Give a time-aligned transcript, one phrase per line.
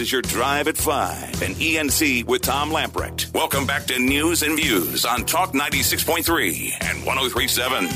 [0.00, 3.34] Is your Drive at 5 and ENC with Tom Lamprecht.
[3.34, 7.88] Welcome back to News and Views on Talk 96.3 and 1037.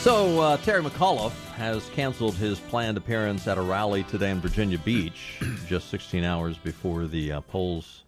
[0.00, 4.78] So, uh, Terry McAuliffe has canceled his planned appearance at a rally today in Virginia
[4.78, 8.02] Beach, just 16 hours before the uh, polls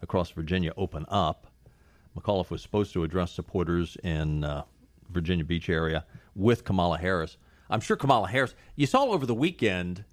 [0.00, 1.46] across Virginia open up.
[2.18, 4.64] McAuliffe was supposed to address supporters in uh,
[5.10, 7.36] Virginia Beach area with Kamala Harris.
[7.70, 8.54] I'm sure Kamala Harris.
[8.74, 10.04] You saw over the weekend,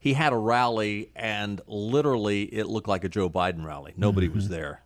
[0.00, 3.92] he had a rally, and literally it looked like a Joe Biden rally.
[3.96, 4.36] Nobody mm-hmm.
[4.36, 4.82] was there.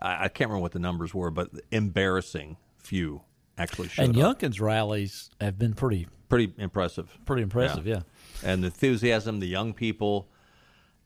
[0.00, 3.22] I, I, can't remember what the numbers were, but embarrassing few
[3.58, 4.38] actually showed and up.
[4.38, 7.18] Youngkin's rallies have been pretty pretty impressive.
[7.24, 8.02] Pretty impressive, yeah.
[8.42, 8.52] yeah.
[8.52, 10.28] And the enthusiasm, the young people.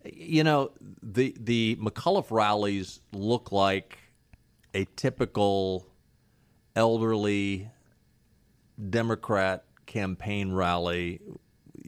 [0.05, 3.99] You know, the the McAuliffe rallies look like
[4.75, 5.87] a typical
[6.77, 7.71] elderly
[8.91, 11.21] Democrat campaign rally.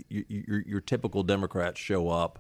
[0.09, 2.39] Your, your, your typical Democrats show up.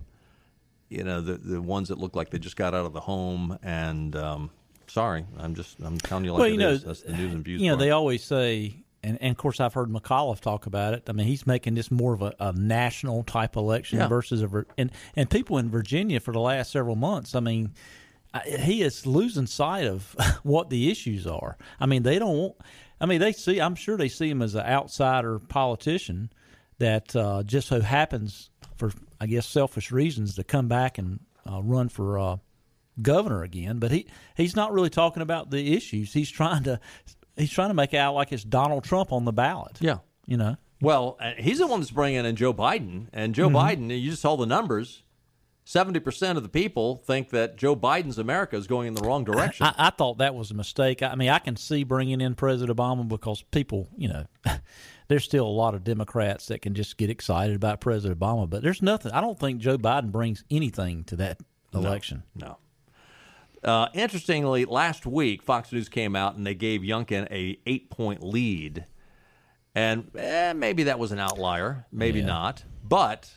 [0.89, 3.59] You know, the the ones that look like they just got out of the home
[3.62, 4.14] and.
[4.17, 4.50] Um,
[4.89, 6.84] sorry, I'm just I'm telling you like well, you know, is.
[6.84, 7.61] That's the news and views.
[7.61, 7.81] You know, part.
[7.81, 11.05] they always say and, and of course I've heard McAuliffe talk about it.
[11.09, 14.09] I mean, he's making this more of a, a national type election yeah.
[14.09, 17.34] versus a and and people in Virginia for the last several months.
[17.34, 17.72] I mean,
[18.44, 21.56] he is losing sight of what the issues are.
[21.78, 22.55] I mean, they don't.
[23.00, 23.61] I mean, they see.
[23.61, 26.31] I'm sure they see him as an outsider politician
[26.79, 31.63] that uh, just so happens, for I guess selfish reasons, to come back and uh,
[31.63, 32.37] run for uh,
[33.01, 33.79] governor again.
[33.79, 36.13] But he he's not really talking about the issues.
[36.13, 36.81] He's trying to
[37.37, 39.79] he's trying to make it out like it's Donald Trump on the ballot.
[39.81, 40.57] Yeah, you know.
[40.81, 43.57] Well, uh, he's the one that's bringing in Joe Biden, and Joe mm-hmm.
[43.57, 44.01] Biden.
[44.01, 45.03] You just saw the numbers.
[45.69, 49.25] Seventy percent of the people think that Joe Biden's America is going in the wrong
[49.25, 49.67] direction.
[49.67, 51.03] I, I thought that was a mistake.
[51.03, 54.27] I mean, I can see bringing in President Obama because people, you know,
[55.09, 58.62] there's still a lot of Democrats that can just get excited about President Obama, but
[58.62, 59.12] there's nothing.
[59.12, 61.41] I don't think Joe Biden brings anything to that
[61.72, 62.25] election.
[62.34, 62.59] No.
[63.62, 63.71] no.
[63.71, 68.22] Uh, interestingly, last week Fox News came out and they gave Youngkin a eight point
[68.22, 68.87] lead,
[69.75, 72.27] and eh, maybe that was an outlier, maybe yeah.
[72.27, 72.65] not.
[72.84, 73.33] But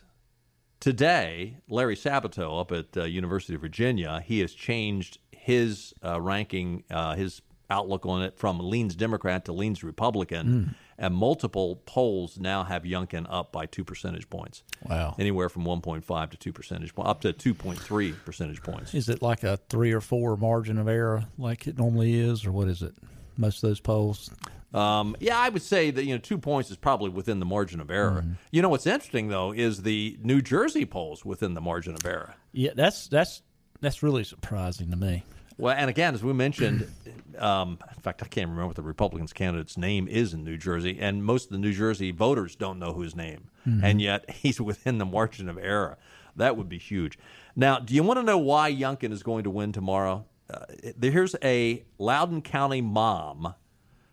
[0.80, 6.84] today, Larry Sabato up at uh, University of Virginia, he has changed his uh, ranking,
[6.92, 7.42] uh, his
[7.72, 10.48] outlook on it from leans Democrat to leans Republican.
[10.48, 14.64] Mm and multiple polls now have Youngkin up by two percentage points.
[14.88, 15.16] Wow.
[15.18, 18.94] Anywhere from 1.5 to 2 percentage points, up to 2.3 percentage points.
[18.94, 22.52] Is it like a three or four margin of error like it normally is, or
[22.52, 22.94] what is it?
[23.38, 24.30] Most of those polls?
[24.74, 27.80] Um, yeah, I would say that you know two points is probably within the margin
[27.80, 28.22] of error.
[28.22, 28.34] Mm-hmm.
[28.52, 32.36] You know what's interesting though is the New Jersey polls within the margin of error.
[32.52, 33.42] Yeah, that's that's
[33.82, 35.24] that's really surprising to me.
[35.60, 36.90] Well, and again, as we mentioned,
[37.38, 40.98] um, in fact, I can't remember what the Republicans' candidate's name is in New Jersey,
[41.00, 43.84] and most of the New Jersey voters don't know his name, mm-hmm.
[43.84, 45.98] and yet he's within the margin of error.
[46.38, 47.20] That would be huge.
[47.58, 50.26] Now, do you want to know why Youngkin is going to win tomorrow?
[50.50, 50.66] Uh,
[51.02, 53.54] here's a Loudoun County mom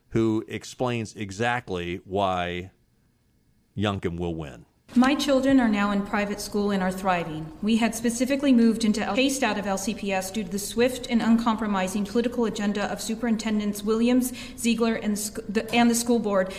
[0.09, 2.73] who explains exactly why
[3.77, 4.67] Youngkin will win.
[4.95, 7.53] My children are now in private school and are thriving.
[7.61, 12.07] We had specifically moved into chased out of LCPS due to the swift and uncompromising
[12.07, 16.55] political agenda of Superintendents Williams, Ziegler, and the, and the school board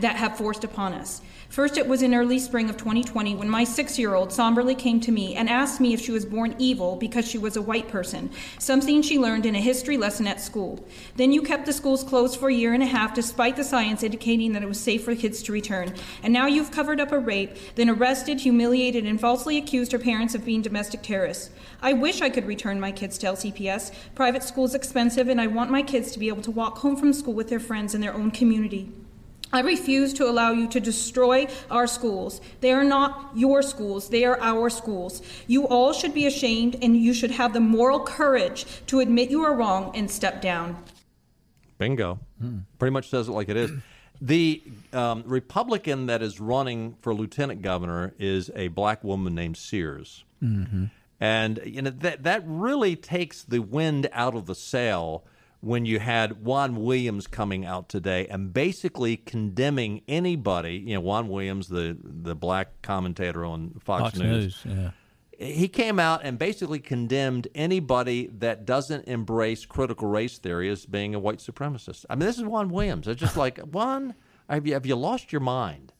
[0.00, 1.22] that have forced upon us.
[1.48, 5.00] First, it was in early spring of 2020 when my six year old somberly came
[5.00, 7.88] to me and asked me if she was born evil because she was a white
[7.88, 10.86] person, something she learned in a history lesson at school.
[11.16, 14.02] Then you kept the schools closed for a year and a half despite the science
[14.02, 15.94] indicating that it was safe for kids to return.
[16.22, 20.34] And now you've covered up a rape, then arrested, humiliated, and falsely accused her parents
[20.34, 21.50] of being domestic terrorists.
[21.80, 23.92] I wish I could return my kids to LCPS.
[24.14, 26.96] Private school is expensive, and I want my kids to be able to walk home
[26.96, 28.92] from school with their friends in their own community.
[29.52, 32.40] I refuse to allow you to destroy our schools.
[32.60, 35.22] They are not your schools, they are our schools.
[35.46, 39.42] You all should be ashamed and you should have the moral courage to admit you
[39.44, 40.76] are wrong and step down.
[41.78, 42.18] Bingo.
[42.40, 42.58] Hmm.
[42.78, 43.70] Pretty much says it like it is.
[44.20, 44.62] The
[44.92, 50.24] um, Republican that is running for lieutenant governor is a black woman named Sears.
[50.42, 50.86] Mm-hmm.
[51.20, 55.24] And you know that that really takes the wind out of the sail
[55.60, 61.28] when you had Juan Williams coming out today and basically condemning anybody, you know, Juan
[61.28, 64.64] Williams, the the black commentator on Fox, Fox News.
[64.64, 64.90] News yeah.
[65.40, 71.14] He came out and basically condemned anybody that doesn't embrace critical race theory as being
[71.14, 72.04] a white supremacist.
[72.10, 73.06] I mean, this is Juan Williams.
[73.06, 74.16] It's just like, Juan,
[74.50, 75.92] have you, have you lost your mind?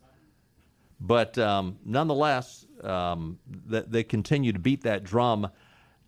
[1.01, 5.49] But um, nonetheless, um, they continue to beat that drum.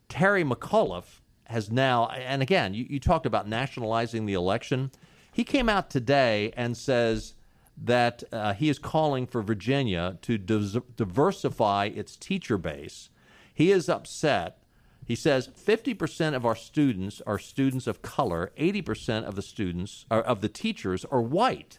[0.08, 1.19] Terry McAuliffe,
[1.50, 4.91] has now, and again, you, you talked about nationalizing the election.
[5.32, 7.35] He came out today and says
[7.76, 13.11] that uh, he is calling for Virginia to diversify its teacher base.
[13.52, 14.58] He is upset.
[15.05, 20.20] He says 50% of our students are students of color, 80% of the students or
[20.23, 21.79] of the teachers are white.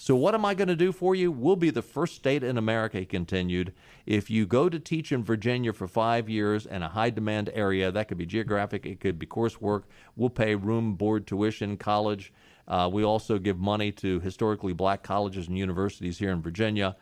[0.00, 1.32] So, what am I going to do for you?
[1.32, 3.74] We'll be the first state in America, he continued.
[4.06, 7.90] If you go to teach in Virginia for five years in a high demand area,
[7.90, 9.82] that could be geographic, it could be coursework,
[10.14, 12.32] we'll pay room, board, tuition, college.
[12.68, 16.94] Uh, we also give money to historically black colleges and universities here in Virginia.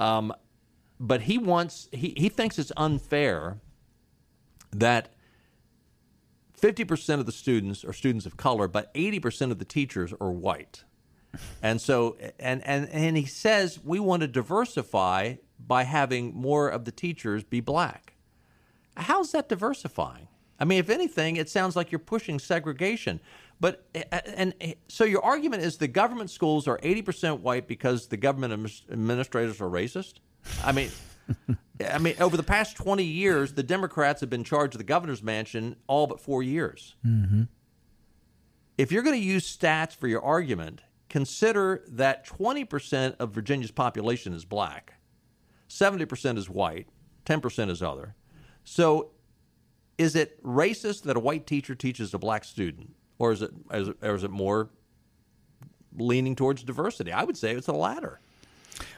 [0.00, 0.32] Um,
[0.98, 3.58] but he wants, he, he thinks it's unfair
[4.72, 5.14] that
[6.60, 10.82] 50% of the students are students of color, but 80% of the teachers are white.
[11.62, 16.84] And so, and, and, and he says we want to diversify by having more of
[16.84, 18.14] the teachers be black.
[18.96, 20.28] How's that diversifying?
[20.58, 23.20] I mean, if anything, it sounds like you're pushing segregation.
[23.60, 27.66] But eh, eh, and eh, so your argument is the government schools are 80% white
[27.66, 30.14] because the government administrators are racist?
[30.64, 30.90] I mean,
[31.90, 35.22] I mean, over the past 20 years, the Democrats have been charged of the governor's
[35.22, 36.96] mansion all but four years.
[37.04, 37.44] Mm-hmm.
[38.78, 44.32] If you're going to use stats for your argument, consider that 20% of Virginia's population
[44.32, 44.94] is black,
[45.68, 46.88] 70% is white,
[47.24, 48.14] 10% is other.
[48.64, 49.10] So
[49.98, 52.94] is it racist that a white teacher teaches a black student?
[53.18, 54.68] Or is it, or is it more
[55.96, 57.12] leaning towards diversity?
[57.12, 58.20] I would say it's the latter.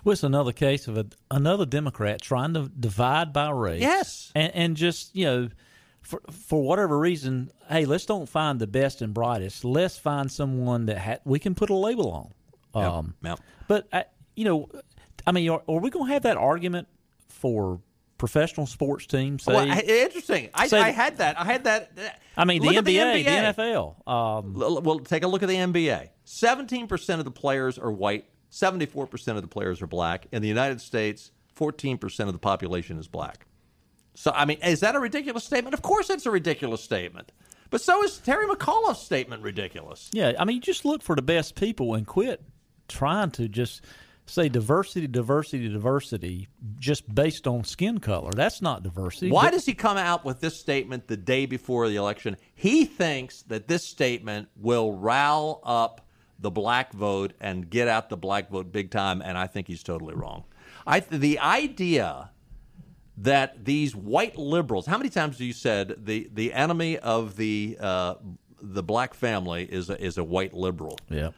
[0.02, 3.80] Well, it's another case of a, another Democrat trying to divide by race.
[3.80, 5.48] Yes, and, and just you know,
[6.08, 9.64] for for whatever reason, hey, let's don't find the best and brightest.
[9.64, 12.32] Let's find someone that ha- we can put a label
[12.74, 12.82] on.
[12.82, 13.40] Um, yep, yep.
[13.68, 14.68] But I, you know,
[15.26, 16.88] I mean, are, are we going to have that argument
[17.28, 17.80] for
[18.16, 19.42] professional sports teams?
[19.42, 20.48] Say, well, interesting.
[20.54, 21.38] I, I, had that.
[21.38, 22.20] I had that.
[22.36, 24.08] I mean, the NBA, the NBA, the NFL.
[24.08, 26.08] Um, well, take a look at the NBA.
[26.24, 30.26] Seventeen percent of the players are white 74% of the players are black.
[30.32, 33.46] In the United States, 14% of the population is black.
[34.18, 35.74] So, I mean, is that a ridiculous statement?
[35.74, 37.30] Of course it's a ridiculous statement.
[37.70, 40.10] But so is Terry McAuliffe's statement ridiculous.
[40.12, 42.42] Yeah, I mean, just look for the best people and quit
[42.88, 43.84] trying to just
[44.26, 46.48] say diversity, diversity, diversity
[46.80, 48.32] just based on skin color.
[48.32, 49.30] That's not diversity.
[49.30, 52.36] Why does he come out with this statement the day before the election?
[52.56, 56.04] He thinks that this statement will rile up
[56.40, 59.84] the black vote and get out the black vote big time, and I think he's
[59.84, 60.42] totally wrong.
[60.88, 62.30] I the idea
[63.22, 67.76] that these white liberals, how many times do you said the the enemy of the
[67.80, 68.14] uh,
[68.60, 70.98] the black family is a, is a white liberal?
[71.10, 71.30] Yeah.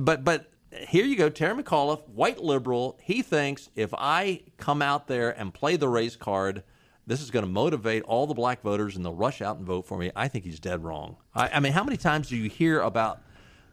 [0.00, 2.98] But but here you go, Terry McAuliffe, white liberal.
[3.02, 6.64] He thinks if I come out there and play the race card,
[7.06, 9.86] this is going to motivate all the black voters and they'll rush out and vote
[9.86, 10.10] for me.
[10.16, 11.16] I think he's dead wrong.
[11.34, 13.20] I, I mean, how many times do you hear about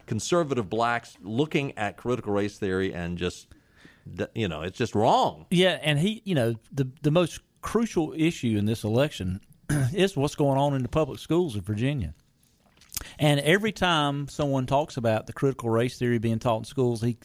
[0.06, 3.48] conservative blacks looking at critical race theory and just
[4.35, 5.45] you know it's just wrong.
[5.50, 9.41] Yeah, and he you know the the most crucial issue in this election
[9.94, 12.13] is what's going on in the public schools of Virginia.
[13.19, 17.17] And every time someone talks about the critical race theory being taught in schools, he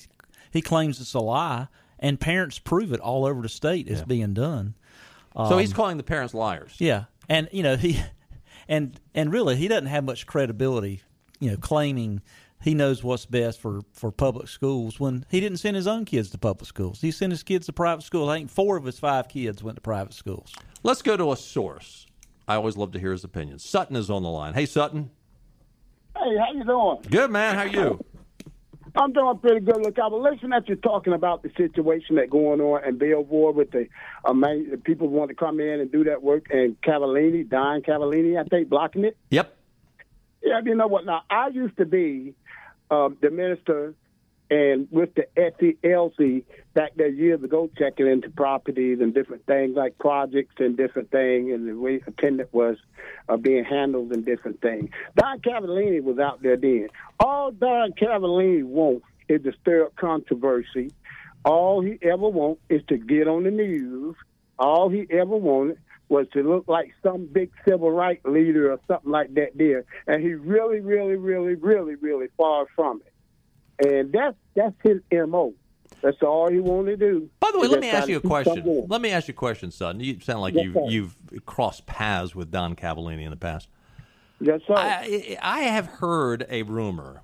[0.51, 4.07] he claims it's a lie, and parents prove it all over the state it's yeah.
[4.07, 4.75] being done.
[5.37, 6.75] Um, so he's um, calling the parents liars.
[6.79, 8.01] Yeah, and you know he,
[8.69, 11.03] and and really he doesn't have much credibility,
[11.41, 12.23] you know, claiming
[12.61, 16.31] he knows what's best for, for public schools when he didn't send his own kids
[16.31, 17.01] to public schools.
[17.01, 18.29] He sent his kids to private schools.
[18.29, 20.55] I think four of his five kids went to private schools.
[20.83, 22.07] Let's go to a source.
[22.47, 23.59] I always love to hear his opinion.
[23.59, 24.55] Sutton is on the line.
[24.55, 25.11] Hey, Sutton.
[26.17, 26.99] Hey, how you doing?
[27.11, 27.55] Good, man.
[27.55, 28.05] How you?
[28.97, 29.77] I'm doing pretty good.
[29.77, 33.11] Look, I was listening at you talking about the situation that's going on and in
[33.11, 33.87] Belvoir with the,
[34.25, 37.49] uh, man, the people who want to come in and do that work, and Cavellini,
[37.49, 39.17] Don Cavellini, I think, blocking it.
[39.31, 39.57] Yep.
[40.43, 41.05] Yeah, you know what?
[41.05, 42.35] Now, I used to be
[42.91, 43.95] uh, the minister
[44.51, 49.99] and with the SCLC back there years ago, checking into properties and different things like
[49.99, 52.79] projects and different things, and the way attendant was
[53.29, 54.89] uh, being handled and different things.
[55.17, 56.89] Don Cavellini was out there then.
[57.21, 60.93] All Don Cavellini wants is to stir up controversy.
[61.45, 64.17] All he ever wants is to get on the news.
[64.59, 65.79] All he ever wanted
[66.09, 69.85] was to look like some big civil rights leader or something like that there.
[70.07, 73.87] And he really, really, really, really, really far from it.
[73.87, 75.55] And that's that's his MO.
[76.03, 77.31] That's all he wanted to do.
[77.41, 78.87] By the way, let me ask you a question.
[78.89, 80.01] Let me ask you a question, son.
[80.01, 83.69] You sound like yes, you've, you've crossed paths with Don Cavellini in the past.
[84.41, 84.75] Yes, sir.
[84.77, 87.23] I, I have heard a rumor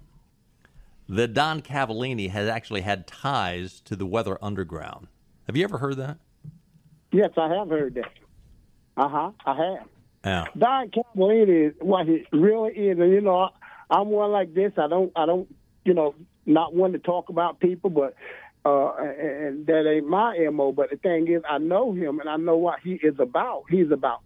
[1.09, 5.09] that Don Cavellini has actually had ties to the Weather Underground.
[5.47, 6.19] Have you ever heard that?
[7.13, 8.11] Yes, I have heard that.
[8.97, 9.31] Uh huh.
[9.45, 9.89] I have.
[10.25, 10.45] Yeah.
[10.57, 13.51] Don Cavellini is what he really is, and you know,
[13.91, 14.73] I'm one like this.
[14.79, 16.15] I don't, I don't, you know,
[16.47, 18.15] not one to talk about people, but
[18.65, 20.73] uh, and that ain't my mo.
[20.73, 23.65] But the thing is, I know him, and I know what he is about.
[23.69, 24.21] He's about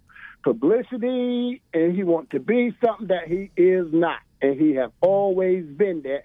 [0.45, 5.65] publicity, and he wants to be something that he is not, and he has always
[5.65, 6.23] been that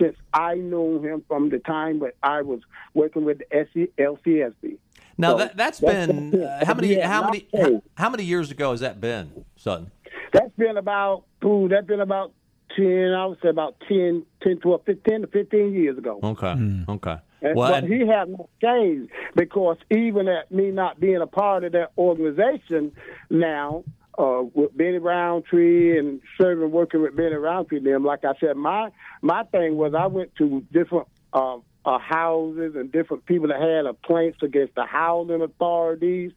[0.00, 2.60] since I knew him from the time when I was
[2.94, 4.78] working with the SC, LCSB.
[5.22, 8.72] Now so that, has been uh, how many how many how, how, many years ago
[8.72, 9.92] has that been, Sutton?
[10.32, 12.32] That's been about ooh, that's been about
[12.76, 13.14] ten.
[13.16, 16.18] I would say about 10, 10 12, 15 to fifteen years ago.
[16.22, 16.88] Okay, mm.
[16.88, 17.18] okay.
[17.40, 21.26] And, well, but and, he has not changed because even at me not being a
[21.28, 22.90] part of that organization
[23.30, 23.84] now,
[24.18, 28.90] uh, with Benny Roundtree and serving working with Benny Roundtree, them like I said, my
[29.22, 33.84] my thing was I went to different uh, uh, houses and different people that had
[33.84, 36.32] complaints against the housing authorities,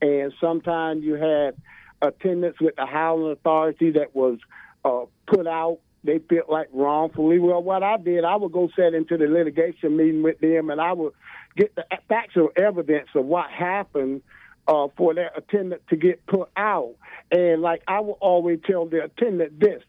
[0.00, 1.56] and sometimes you had
[2.02, 4.38] attendance with the housing authority that was
[4.84, 7.38] uh, put out they felt like wrongfully.
[7.38, 10.80] Well, what I did, I would go set into the litigation meeting with them, and
[10.80, 11.12] I would
[11.56, 14.22] get the factual evidence of what happened
[14.66, 16.94] uh, for that attendant to get put out.
[17.30, 19.82] And like I will always tell the attendant this: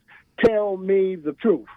[0.43, 1.67] tell me the truth,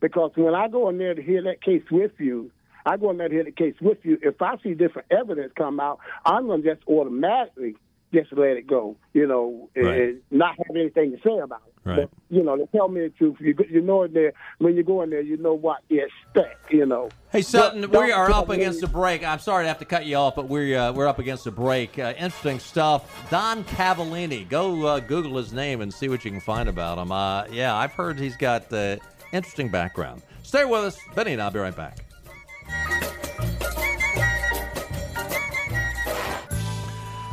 [0.00, 2.50] because when I go in there to hear that case with you,
[2.86, 4.18] I go in there to hear the case with you.
[4.22, 7.76] If I see different evidence come out, I'm going to just automatically
[8.14, 10.00] just let it go, you know, right.
[10.00, 11.74] and not have anything to say about it.
[11.84, 11.96] Right.
[11.96, 13.36] But, you know, they tell me the truth.
[13.40, 16.72] You, you know there when you go in there, you know what you expect.
[16.72, 17.10] You know.
[17.30, 19.22] Hey Sutton, we are up against a break.
[19.22, 21.50] I'm sorry to have to cut you off, but we're uh, we're up against a
[21.50, 21.98] break.
[21.98, 23.28] Uh, interesting stuff.
[23.30, 24.48] Don Cavellini.
[24.48, 27.12] Go uh, Google his name and see what you can find about him.
[27.12, 28.96] Uh, yeah, I've heard he's got uh,
[29.32, 30.22] interesting background.
[30.42, 31.98] Stay with us, Benny, and I'll be right back.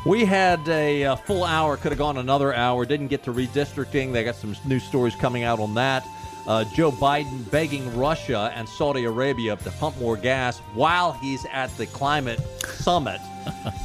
[0.04, 2.86] We had a, a, full hour, could have gone another hour.
[2.86, 4.12] Didn't get to redistricting.
[4.12, 6.08] They got some new stories coming out on that.
[6.48, 11.76] Uh, Joe Biden begging Russia and Saudi Arabia to pump more gas while he's at
[11.78, 13.22] the climate summit.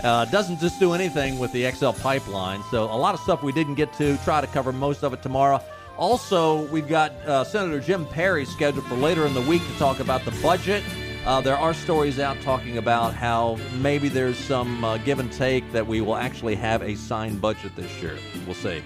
[0.04, 2.62] Uh, doesn't just do anything with the XL pipeline.
[2.70, 4.16] So, a lot of stuff we didn't get to.
[4.18, 5.60] Try to cover most of it tomorrow.
[5.96, 9.98] Also, we've got uh, Senator Jim Perry scheduled for later in the week to talk
[9.98, 10.84] about the budget
[11.26, 15.70] uh, there are stories out talking about how maybe there's some uh, give and take
[15.72, 18.16] that we will actually have a signed budget this year.
[18.46, 18.82] We'll see.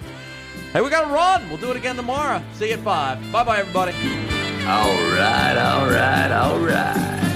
[0.73, 1.49] Hey, we got to run.
[1.49, 2.43] We'll do it again tomorrow.
[2.55, 3.33] See you at 5.
[3.33, 3.93] Bye bye, everybody.
[4.67, 7.30] All right, all right, all right.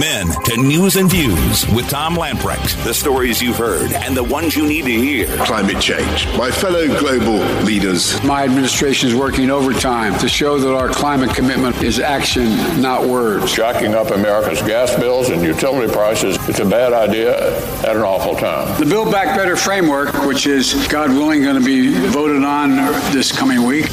[0.00, 2.82] Welcome in to News and Views with Tom Lamprecht.
[2.84, 5.26] The stories you've heard and the ones you need to hear.
[5.44, 6.26] Climate change.
[6.38, 8.22] My fellow global leaders.
[8.22, 12.48] My administration is working overtime to show that our climate commitment is action,
[12.80, 13.52] not words.
[13.52, 18.36] Jacking up Americans' gas bills and utility prices, it's a bad idea at an awful
[18.36, 18.78] time.
[18.80, 22.76] The Build Back Better framework, which is, God willing, going to be voted on
[23.12, 23.90] this coming week.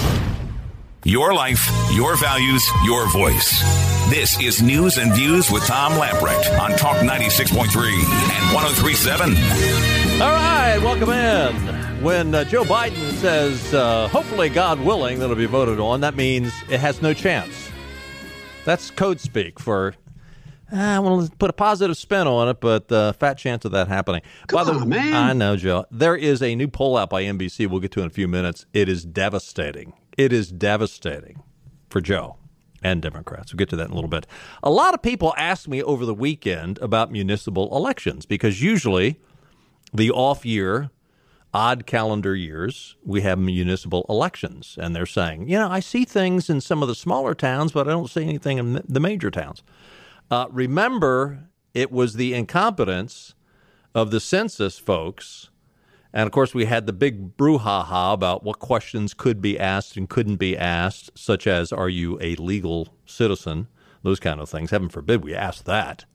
[1.08, 3.62] Your life, your values, your voice.
[4.10, 9.30] This is News and Views with Tom Lamprecht on Talk 96.3 and 1037.
[10.22, 12.04] All right, welcome in.
[12.04, 16.52] When uh, Joe Biden says, uh, hopefully, God willing, that'll be voted on, that means
[16.70, 17.72] it has no chance.
[18.66, 19.96] That's code speak for
[20.70, 23.88] I want to put a positive spin on it, but uh, fat chance of that
[23.88, 24.24] happening.
[24.48, 25.14] Come the, on, man.
[25.14, 25.86] I know, Joe.
[25.90, 27.68] There is a new poll out by NBC.
[27.68, 28.66] We'll get to in a few minutes.
[28.74, 29.94] It is devastating.
[30.17, 31.43] It is devastating
[31.89, 32.38] for Joe
[32.83, 33.53] and Democrats.
[33.53, 34.25] We'll get to that in a little bit.
[34.63, 39.19] A lot of people asked me over the weekend about municipal elections because usually
[39.93, 40.89] the off year,
[41.53, 44.75] odd calendar years, we have municipal elections.
[44.79, 47.88] And they're saying, you know, I see things in some of the smaller towns, but
[47.88, 49.63] I don't see anything in the major towns.
[50.29, 53.36] Uh, remember, it was the incompetence
[53.93, 55.50] of the census folks
[56.17, 60.09] and of course, we had the big brouhaha about what questions could be asked and
[60.09, 63.67] couldn't be asked, such as, Are you a legal citizen?
[64.01, 64.71] Those kind of things.
[64.71, 66.05] Heaven forbid we ask that.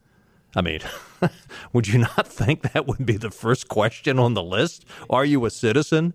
[0.56, 0.80] I mean,
[1.72, 4.84] would you not think that would be the first question on the list?
[5.08, 6.14] Are you a citizen?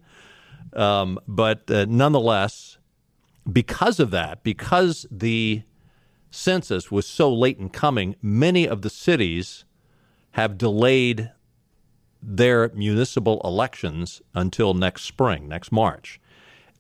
[0.74, 2.80] Um, but uh, nonetheless,
[3.50, 5.64] because of that, because the
[6.30, 9.64] census was so late in coming, many of the cities
[10.32, 11.32] have delayed
[12.22, 16.20] their municipal elections until next spring, next March.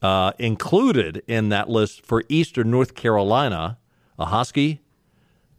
[0.01, 3.77] Uh, included in that list for Eastern North Carolina,
[4.20, 4.79] Ahoskie,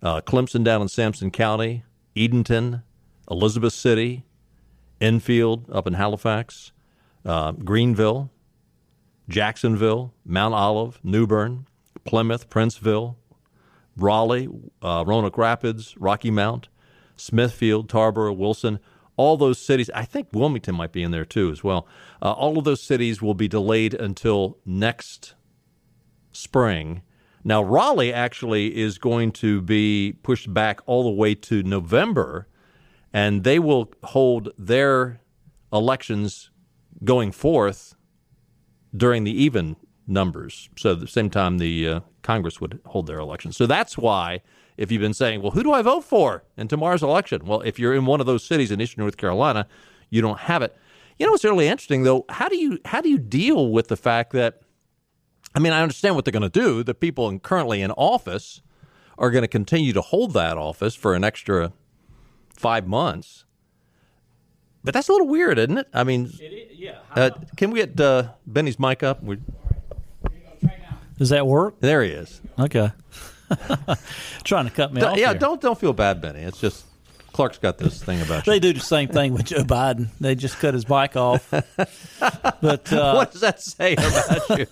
[0.02, 1.84] uh, Clinton down in Sampson County,
[2.16, 2.82] Edenton,
[3.30, 4.24] Elizabeth City,
[5.00, 6.72] Enfield up in Halifax,
[7.24, 8.30] uh, Greenville,
[9.28, 11.66] Jacksonville, Mount Olive, New Bern,
[12.04, 13.16] Plymouth, Princeville,
[13.96, 14.48] Raleigh,
[14.82, 16.68] uh, Roanoke Rapids, Rocky Mount,
[17.16, 18.78] Smithfield, Tarboro, Wilson.
[19.18, 21.86] All those cities, I think Wilmington might be in there too as well.
[22.22, 25.34] Uh, all of those cities will be delayed until next
[26.32, 27.02] spring.
[27.44, 32.46] Now, Raleigh actually is going to be pushed back all the way to November,
[33.12, 35.20] and they will hold their
[35.72, 36.50] elections
[37.04, 37.94] going forth
[38.96, 40.68] during the even numbers.
[40.76, 43.56] So, at the same time, the uh, Congress would hold their elections.
[43.56, 44.42] So, that's why,
[44.78, 47.44] if you've been saying, well, who do I vote for in tomorrow's election?
[47.44, 49.66] Well, if you're in one of those cities in Eastern North Carolina,
[50.08, 50.74] you don't have it.
[51.18, 52.24] You know, it's really interesting, though.
[52.28, 54.62] How do you how do you deal with the fact that
[55.54, 56.82] I mean, I understand what they're going to do.
[56.82, 58.62] The people in, currently in office
[59.18, 61.72] are going to continue to hold that office for an extra
[62.50, 63.44] five months.
[64.84, 65.88] But that's a little weird, isn't it?
[65.92, 66.30] I mean,
[66.72, 66.98] yeah.
[67.14, 69.22] Uh, can we get uh, Benny's mic up?
[69.22, 69.38] We,
[71.18, 71.80] Does that work?
[71.80, 72.40] There he is.
[72.58, 72.92] Okay.
[74.44, 75.16] Trying to cut me off.
[75.18, 75.38] Yeah, here.
[75.38, 76.40] don't don't feel bad, Benny.
[76.40, 76.84] It's just
[77.32, 78.60] Clark's got this thing about They you.
[78.60, 80.08] do the same thing with Joe Biden.
[80.20, 81.52] They just cut his bike off.
[82.60, 84.66] But uh, what does that say about you?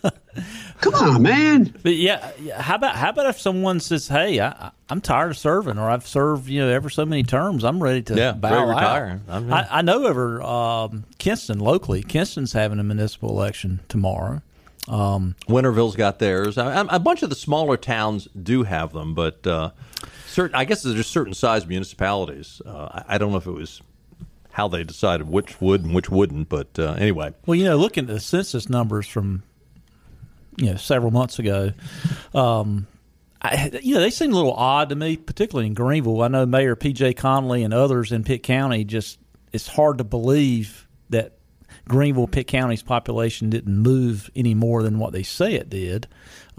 [0.81, 1.73] Come on, man.
[1.85, 5.39] But yeah, yeah, how about how about if someone says, "Hey, I, I'm tired of
[5.39, 7.63] serving, or I've served you know ever so many terms.
[7.65, 9.21] I'm ready to Yeah, bow ready out." retire.
[9.29, 12.03] I'm- I, I know over um, Kinston locally.
[12.03, 14.43] Kinston's having a municipal election tomorrow.
[14.89, 16.59] Um, Winterville's got theirs.
[16.59, 19.71] I, I- a bunch of the smaller towns do have them, but uh,
[20.27, 22.63] certain, I guess there's certain size municipalities.
[22.65, 23.81] Uh, I, I don't know if it was
[24.53, 27.35] how they decided which would and which wouldn't, but uh, anyway.
[27.47, 29.43] Well, you know, looking at the census numbers from
[30.57, 31.73] you know several months ago,
[32.33, 32.87] um,
[33.43, 36.23] I, you know they seem a little odd to me, particularly in Greenville.
[36.23, 37.15] I know Mayor P.J.
[37.15, 39.19] Connelly and others in Pitt County just
[39.53, 40.86] it's hard to believe
[41.89, 46.09] Greenville, Pitt County's population didn't move any more than what they say it did.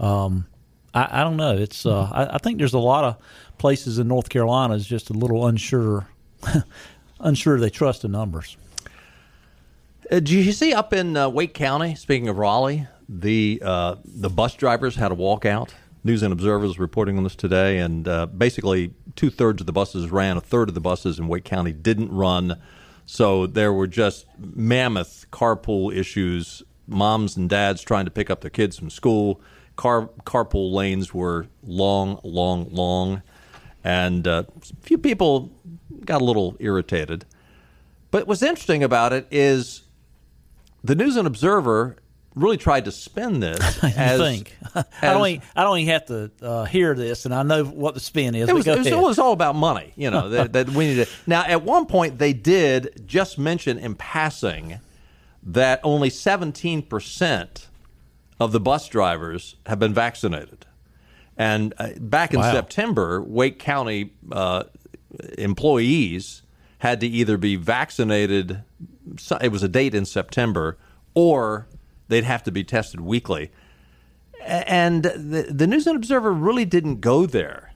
[0.00, 0.46] Um,
[0.94, 1.56] I, I don't know.
[1.56, 3.16] It's uh, I, I think there's a lot of
[3.58, 6.08] places in North Carolina is just a little unsure,
[7.20, 8.56] unsure they trust the numbers.
[10.10, 11.94] Uh, did you see up in uh, Wake County?
[11.94, 15.70] Speaking of Raleigh, the uh, the bus drivers had a walkout.
[16.04, 19.72] News and Observer is reporting on this today, and uh, basically two thirds of the
[19.72, 20.36] buses ran.
[20.36, 22.58] A third of the buses in Wake County didn't run.
[23.10, 26.62] So there were just mammoth carpool issues.
[26.86, 29.40] Moms and dads trying to pick up their kids from school.
[29.76, 33.22] Car carpool lanes were long, long, long,
[33.82, 35.50] and uh, a few people
[36.04, 37.24] got a little irritated.
[38.10, 39.84] But what's interesting about it is
[40.84, 41.96] the News and Observer
[42.38, 44.56] really tried to spin this as think?
[44.74, 45.26] I don't.
[45.26, 48.34] Even, I don't even have to uh, hear this, and I know what the spin
[48.34, 48.48] is.
[48.48, 50.28] it was, it was, it was all about money, you know.
[50.30, 51.08] that, that we needed.
[51.26, 54.80] Now, at one point, they did just mention in passing
[55.42, 57.68] that only seventeen percent
[58.40, 60.64] of the bus drivers have been vaccinated.
[61.36, 62.52] And uh, back in Wow.
[62.52, 64.64] September, Wake County uh,
[65.36, 66.42] employees
[66.78, 68.62] had to either be vaccinated.
[69.40, 70.76] It was a date in September,
[71.14, 71.66] or
[72.08, 73.50] they'd have to be tested weekly.
[74.44, 77.72] And the, the News and Observer really didn't go there.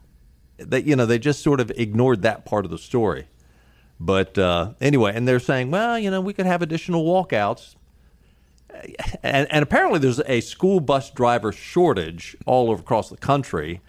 [0.59, 3.27] They, you know, they just sort of ignored that part of the story.
[3.99, 7.77] But uh, anyway, and they're saying, well, you know, we could have additional walkouts.
[9.23, 13.81] And, and apparently, there's a school bus driver shortage all over across the country.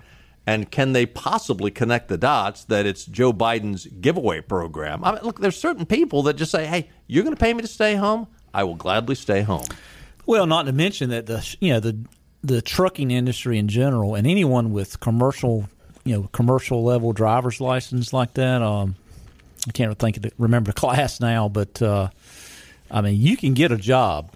[0.45, 5.03] And can they possibly connect the dots that it's Joe Biden's giveaway program?
[5.03, 7.61] I mean, look, there's certain people that just say, "Hey, you're going to pay me
[7.61, 8.27] to stay home.
[8.53, 9.65] I will gladly stay home."
[10.25, 11.97] Well, not to mention that the you know the
[12.43, 15.67] the trucking industry in general, and anyone with commercial
[16.03, 18.61] you know commercial level driver's license like that.
[18.61, 18.95] Um,
[19.67, 22.09] I can't think of the, remember the class now, but uh,
[22.91, 24.33] I mean you can get a job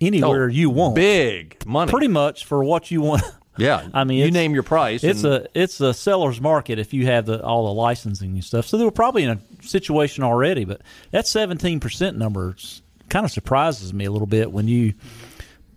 [0.00, 3.22] anywhere Oh, you want, big money, pretty much for what you want.
[3.58, 5.04] Yeah, I mean, you name your price.
[5.04, 8.44] It's and- a it's a seller's market if you have the all the licensing and
[8.44, 8.66] stuff.
[8.66, 12.56] So they were probably in a situation already, but that seventeen percent number
[13.10, 14.94] kind of surprises me a little bit when you,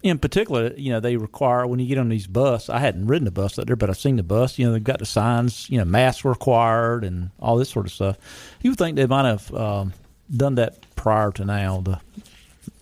[0.01, 2.69] in particular, you know, they require when you get on these bus.
[2.69, 4.57] I hadn't ridden a bus out there, but I've seen the bus.
[4.57, 5.69] You know, they've got the signs.
[5.69, 8.17] You know, masks required and all this sort of stuff.
[8.61, 9.93] You would think they might have um,
[10.35, 11.99] done that prior to now the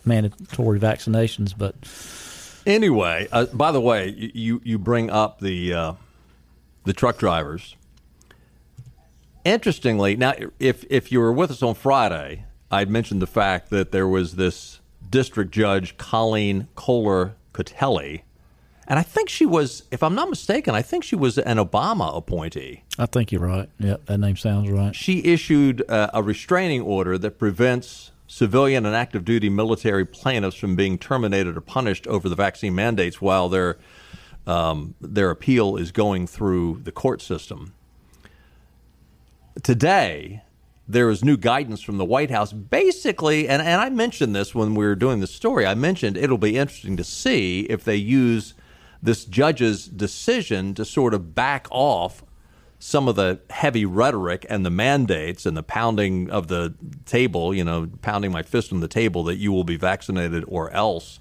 [0.06, 1.76] mandatory vaccinations, but
[2.66, 5.94] Anyway, uh, by the way, you you bring up the uh,
[6.84, 7.76] the truck drivers.
[9.44, 13.92] Interestingly, now if if you were with us on Friday, I'd mentioned the fact that
[13.92, 14.80] there was this
[15.10, 18.22] district judge Colleen Kohler Cotelli,
[18.88, 22.16] and I think she was, if I'm not mistaken, I think she was an Obama
[22.16, 22.84] appointee.
[22.98, 23.70] I think you're right.
[23.80, 24.96] Yep, that name sounds right.
[24.96, 30.76] She issued uh, a restraining order that prevents civilian and active duty military plaintiffs from
[30.76, 33.78] being terminated or punished over the vaccine mandates while they're
[34.48, 37.74] um, their appeal is going through the court system.
[39.62, 40.42] Today,
[40.92, 42.54] there is new guidance from the White House.
[42.54, 46.38] Basically, and, and I mentioned this when we were doing the story, I mentioned it'll
[46.38, 48.54] be interesting to see if they use
[49.02, 52.24] this judge's decision to sort of back off
[52.78, 56.74] some of the heavy rhetoric and the mandates and the pounding of the
[57.06, 60.72] table, you know, pounding my fist on the table that you will be vaccinated or
[60.72, 61.20] else.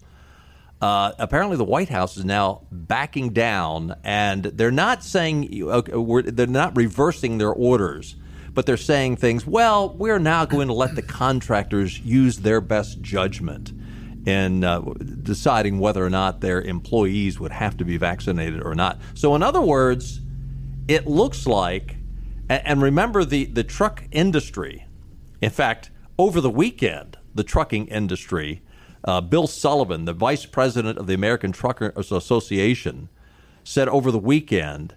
[0.81, 6.47] Uh, apparently, the White House is now backing down, and they're not saying okay, they're
[6.47, 8.17] not reversing their orders,
[8.53, 9.47] but they're saying things.
[9.47, 13.73] Well, we're now going to let the contractors use their best judgment
[14.27, 14.81] in uh,
[15.23, 19.01] deciding whether or not their employees would have to be vaccinated or not.
[19.15, 20.21] So, in other words,
[20.89, 21.97] it looks like,
[22.49, 24.87] and remember the, the truck industry.
[25.41, 28.63] In fact, over the weekend, the trucking industry,
[29.05, 33.09] uh, Bill Sullivan, the vice president of the American Truckers Association,
[33.65, 34.95] said over the weekend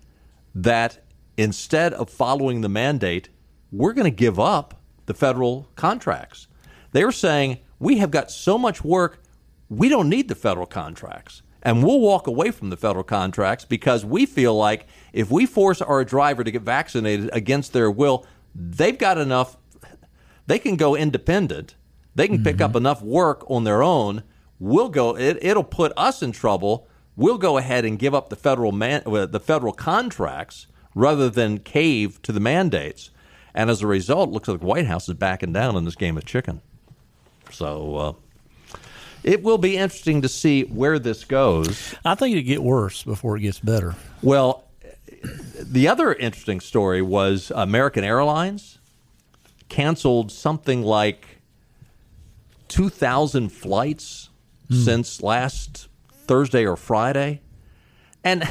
[0.53, 0.99] that
[1.37, 3.29] instead of following the mandate,
[3.73, 6.47] we're going to give up the federal contracts.
[6.91, 9.21] They were saying, we have got so much work,
[9.67, 11.41] we don't need the federal contracts.
[11.63, 15.81] And we'll walk away from the federal contracts because we feel like if we force
[15.81, 19.57] our driver to get vaccinated against their will, they've got enough,
[20.45, 21.75] they can go independent,
[22.13, 22.43] they can mm-hmm.
[22.43, 22.77] pick up mm-hmm.
[22.77, 24.23] enough work on their own.
[24.59, 26.87] We'll go, it, it'll put us in trouble.
[27.15, 31.59] We'll go ahead and give up the federal man, uh, the federal contracts rather than
[31.59, 33.09] cave to the mandates.
[33.55, 35.95] And as a result, it looks like the White House is backing down in this
[35.95, 36.61] game of chicken.
[37.51, 38.13] So uh,
[39.23, 41.95] it will be interesting to see where this goes.
[42.03, 43.95] I think it get worse before it gets better.
[44.21, 44.65] Well,
[45.61, 48.79] the other interesting story was American Airlines
[49.69, 51.25] canceled something like
[52.67, 54.29] 2,000 flights
[54.69, 54.83] mm.
[54.83, 57.41] since last Thursday or Friday.
[58.23, 58.47] And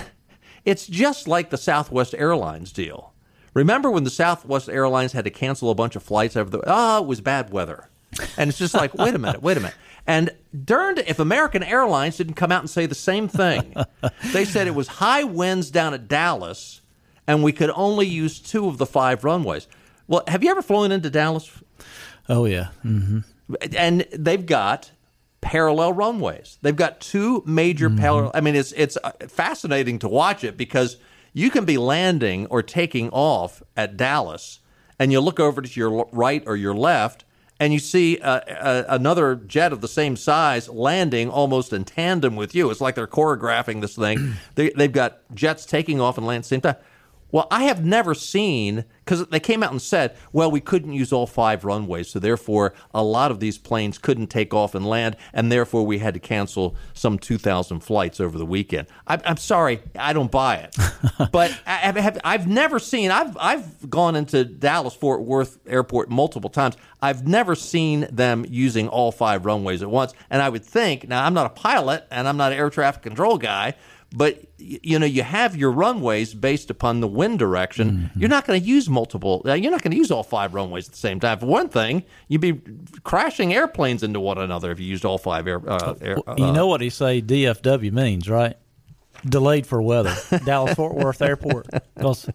[0.65, 3.12] it's just like the Southwest Airlines deal.
[3.55, 6.99] Remember when the Southwest Airlines had to cancel a bunch of flights over the ah,
[6.99, 7.89] oh, it was bad weather.
[8.37, 9.75] And it's just like, wait a minute, wait a minute.
[10.07, 10.31] And
[10.65, 13.75] darned if American Airlines didn't come out and say the same thing.
[14.33, 16.83] they said it was high winds down at Dallas,
[17.27, 19.69] and we could only use two of the five runways.
[20.09, 21.51] Well, have you ever flown into Dallas?
[22.29, 22.69] Oh yeah.
[22.85, 23.21] Mm-hmm.
[23.77, 24.91] And they've got
[25.41, 26.59] parallel runways.
[26.63, 27.99] They've got two major mm-hmm.
[27.99, 28.31] parallel.
[28.35, 30.97] I mean, it's it's uh, fascinating to watch it because
[31.33, 34.61] you can be landing or taking off at Dallas,
[34.99, 37.25] and you look over to your right or your left,
[37.59, 42.37] and you see uh, uh, another jet of the same size landing almost in tandem
[42.37, 42.71] with you.
[42.71, 44.35] It's like they're choreographing this thing.
[44.57, 46.77] they, have got jets taking off and landing at the same time.
[47.33, 51.13] Well, I have never seen because they came out and said, well, we couldn't use
[51.13, 55.17] all five runways, so therefore a lot of these planes couldn't take off and land,
[55.33, 58.87] and therefore we had to cancel some 2,000 flights over the weekend.
[59.07, 60.77] I'm, I'm sorry, I don't buy it,
[61.33, 63.11] but I have, I've never seen.
[63.11, 66.77] I've I've gone into Dallas Fort Worth Airport multiple times.
[67.01, 71.25] I've never seen them using all five runways at once, and I would think now
[71.25, 73.75] I'm not a pilot and I'm not an air traffic control guy
[74.15, 77.91] but you know you have your runways based upon the wind direction.
[77.91, 78.21] Mm-hmm.
[78.21, 80.87] you're not going to use multiple uh, you're not going to use all five runways
[80.87, 81.39] at the same time.
[81.39, 82.61] For one thing you'd be
[83.03, 86.53] crashing airplanes into one another if you used all five air, uh, air uh, you
[86.53, 88.57] know what he say dfw means right?
[89.25, 90.15] Delayed for weather.
[90.45, 91.69] Dallas fort worth airport.
[91.95, 92.29] Because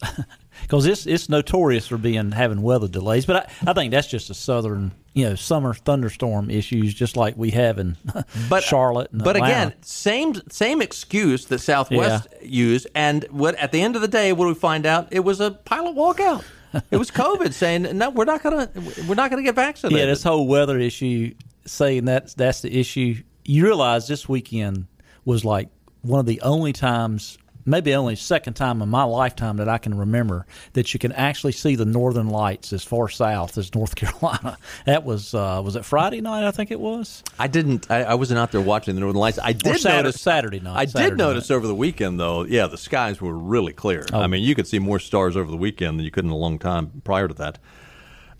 [0.62, 3.26] because it's it's notorious for being having weather delays.
[3.26, 7.36] But I, I think that's just a southern you know summer thunderstorm issues, just like
[7.36, 7.98] we have in
[8.50, 9.10] but, Charlotte.
[9.12, 9.68] but Atlanta.
[9.68, 12.48] again, same same excuse that Southwest yeah.
[12.48, 15.08] used, and what at the end of the day, what do we find out?
[15.12, 16.44] It was a pilot walkout.
[16.92, 18.70] it was COVID saying no, we're not gonna
[19.08, 20.00] we're not gonna get vaccinated.
[20.00, 21.34] Yeah, this whole weather issue
[21.66, 23.24] saying that that's the issue.
[23.44, 24.86] You realize this weekend
[25.26, 25.70] was like
[26.02, 29.96] one of the only times maybe only second time in my lifetime that I can
[29.96, 34.58] remember that you can actually see the northern lights as far south as North Carolina.
[34.86, 36.48] That was uh, was it Friday night?
[36.48, 37.24] I think it was.
[37.38, 37.92] I didn't.
[37.92, 39.38] I, I wasn't out there watching the northern lights.
[39.44, 40.78] I did Saturday, notice Saturday night.
[40.78, 41.56] I Saturday did notice night.
[41.58, 42.44] over the weekend though.
[42.46, 44.06] Yeah, the skies were really clear.
[44.14, 44.22] Oh.
[44.22, 46.38] I mean, you could see more stars over the weekend than you could in a
[46.38, 47.60] long time prior to that.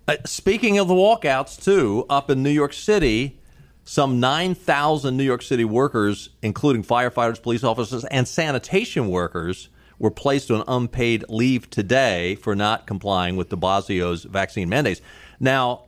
[0.08, 3.37] Uh, speaking of the walkouts, too, up in New York City,
[3.88, 10.52] some 9,000 New York City workers, including firefighters, police officers, and sanitation workers, were placed
[10.52, 15.00] on unpaid leave today for not complying with de Blasio's vaccine mandates.
[15.40, 15.86] Now,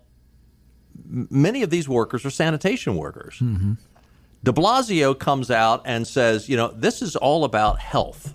[1.06, 3.36] many of these workers are sanitation workers.
[3.42, 3.74] Mm-hmm.
[4.46, 8.34] De Blasio comes out and says, you know, this is all about health,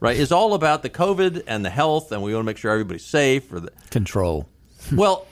[0.00, 0.18] right?
[0.18, 3.04] It's all about the COVID and the health, and we want to make sure everybody's
[3.04, 3.52] safe.
[3.52, 4.48] Or the control.
[4.92, 5.26] well,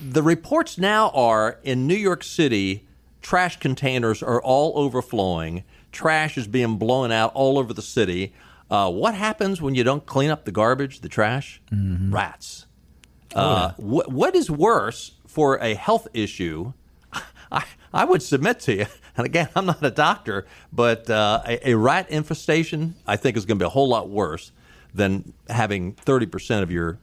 [0.00, 2.86] the reports now are in New York City
[3.22, 5.64] trash containers are all overflowing.
[5.92, 8.32] trash is being blown out all over the city.
[8.70, 11.60] Uh, what happens when you don't clean up the garbage, the trash?
[11.72, 12.14] Mm-hmm.
[12.14, 12.66] Rats.
[13.34, 16.72] Oh, Uh, wh- what is worse for a health issue?
[17.52, 21.70] I, I would submit to you, and again, I'm not a doctor, but uh, a,
[21.70, 24.52] a rat infestation, I think, is going to be a whole lot worse
[24.94, 26.98] than having 30% of your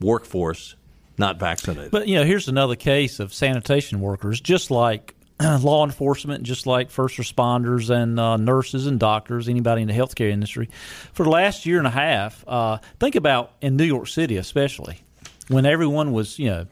[0.00, 0.74] workforce
[1.16, 1.92] not vaccinated.
[1.92, 5.13] But you know, here's another case of sanitation workers, just like
[5.60, 10.30] law enforcement, just like first responders and uh, nurses and doctors, anybody in the healthcare
[10.30, 10.68] industry.
[11.12, 14.98] For the last year and a half, uh, think about in New York City, especially
[15.48, 16.66] when everyone was you know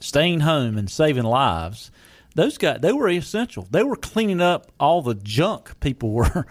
[0.00, 1.90] staying home and saving lives.
[2.34, 3.66] Those guys, they were essential.
[3.70, 6.46] They were cleaning up all the junk people were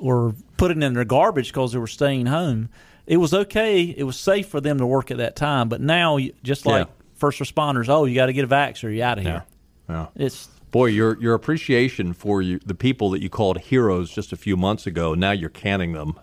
[0.00, 2.68] were putting in their garbage because they were staying home.
[3.06, 3.82] It was okay.
[3.82, 5.68] It was safe for them to work at that time.
[5.68, 6.92] But now, just like Yeah.
[7.14, 9.44] first responders, oh, you got to get a vax or you're out of here.
[9.88, 10.06] Yeah.
[10.16, 14.36] It's Boy, your your appreciation for you, the people that you called heroes just a
[14.36, 16.18] few months ago, now you're canning them,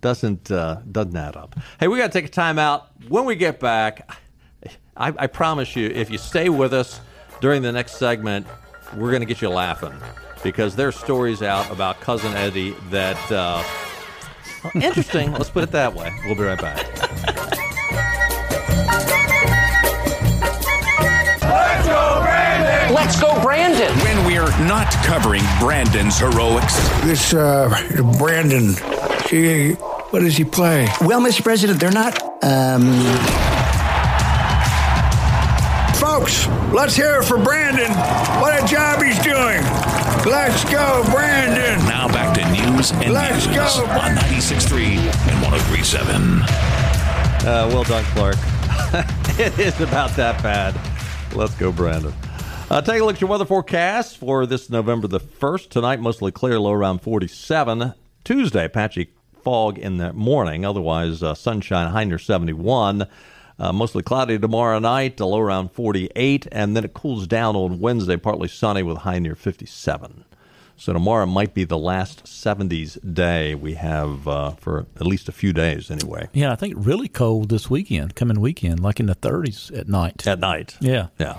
[0.00, 1.54] doesn't uh, doesn't add up.
[1.78, 2.88] Hey, we got to take a time out.
[3.06, 4.18] When we get back,
[4.96, 7.00] I, I promise you, if you stay with us
[7.40, 8.48] during the next segment,
[8.96, 9.94] we're going to get you laughing
[10.42, 13.62] because there's stories out about cousin Eddie that uh,
[14.74, 15.30] interesting.
[15.34, 16.12] let's put it that way.
[16.24, 17.53] We'll be right back.
[23.24, 23.90] Go, Brandon.
[24.00, 27.68] When we're not covering Brandon's heroics, This uh,
[28.18, 28.74] Brandon,
[29.28, 29.72] he,
[30.10, 30.88] what does he play?
[31.00, 31.42] Well, Mr.
[31.42, 32.20] President, they're not.
[32.42, 32.84] Um,
[35.94, 37.90] Folks, let's hear it for Brandon.
[38.40, 39.62] What a job he's doing.
[40.26, 41.78] Let's go, Brandon.
[41.86, 43.84] now back to news and Let's views go.
[43.86, 46.42] on 96.3 and 103.7.
[47.46, 48.36] Uh, well done, Clark.
[49.38, 50.74] it is about that bad.
[51.34, 52.12] Let's go, Brandon.
[52.70, 55.68] Uh, take a look at your weather forecast for this November the 1st.
[55.68, 57.92] Tonight, mostly clear, low around 47.
[58.24, 59.10] Tuesday, patchy
[59.42, 60.64] fog in the morning.
[60.64, 63.06] Otherwise, uh, sunshine, high near 71.
[63.58, 66.48] Uh, mostly cloudy tomorrow night, a low around 48.
[66.50, 70.24] And then it cools down on Wednesday, partly sunny with high near 57.
[70.76, 75.32] So tomorrow might be the last 70s day we have uh, for at least a
[75.32, 76.28] few days, anyway.
[76.32, 80.26] yeah, I think really cold this weekend, coming weekend, like in the 30s at night.
[80.26, 80.76] At night.
[80.80, 81.08] Yeah.
[81.20, 81.38] Yeah.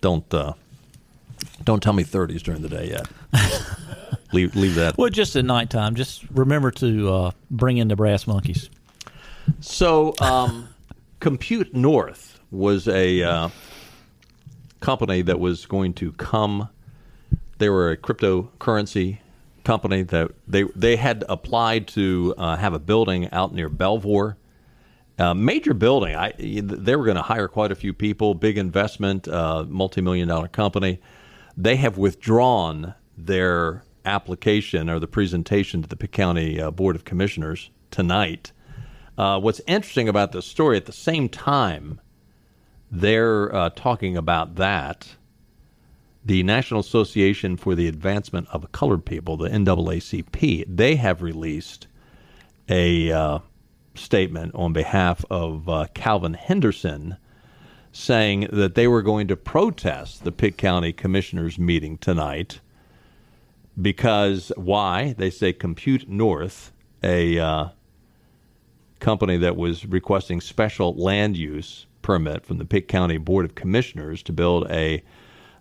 [0.00, 0.54] Don't uh,
[1.64, 3.08] don't tell me 30s during the day yet.
[4.32, 4.96] leave leave that.
[4.96, 5.94] Well, just at nighttime.
[5.94, 8.70] Just remember to uh, bring in the brass monkeys.
[9.60, 10.68] So, um,
[11.18, 13.48] Compute North was a uh,
[14.80, 16.68] company that was going to come.
[17.58, 19.18] They were a cryptocurrency
[19.64, 24.36] company that they they had applied to uh, have a building out near Belvoir.
[25.20, 26.16] Uh, major building.
[26.16, 28.32] I they were going to hire quite a few people.
[28.34, 30.98] Big investment, uh, multi-million dollar company.
[31.58, 37.04] They have withdrawn their application or the presentation to the Pitt County uh, Board of
[37.04, 38.52] Commissioners tonight.
[39.18, 42.00] Uh, what's interesting about this story, at the same time,
[42.90, 45.16] they're uh, talking about that.
[46.24, 51.86] The National Association for the Advancement of Colored People, the NAACP, they have released
[52.70, 53.38] a uh,
[54.00, 57.16] statement on behalf of uh, Calvin Henderson
[57.92, 62.60] saying that they were going to protest the Pitt County Commissioners meeting tonight
[63.80, 65.14] because why?
[65.16, 67.68] They say Compute North, a uh,
[68.98, 74.22] company that was requesting special land use permit from the Pitt County Board of Commissioners
[74.24, 75.02] to build a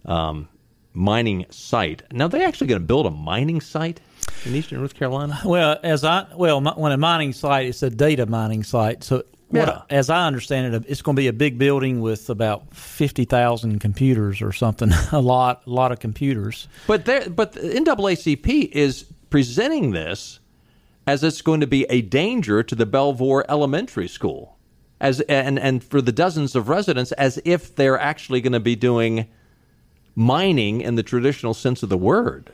[0.06, 0.48] um,
[0.94, 2.04] mining site.
[2.12, 4.02] Now they're actually going to build a mining site
[4.46, 5.40] in eastern North Carolina.
[5.46, 9.04] Well, as I well, mi- when a mining site, it's a data mining site.
[9.04, 9.82] So, what, Yeah.
[9.90, 13.80] as I understand it, it's going to be a big building with about fifty thousand
[13.80, 14.92] computers or something.
[15.12, 16.68] A lot, a lot of computers.
[16.88, 20.40] But there, but the NAACP is presenting this
[21.08, 24.58] as it's going to be a danger to the Belvoir Elementary School,
[25.02, 28.76] as and and for the dozens of residents, as if they're actually going to be
[28.76, 29.28] doing
[30.16, 32.52] mining in the traditional sense of the word.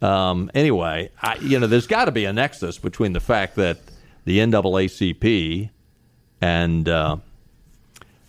[0.00, 3.78] Um, anyway, I, you know, there's got to be a nexus between the fact that
[4.24, 5.70] the NAACP
[6.40, 7.16] and uh,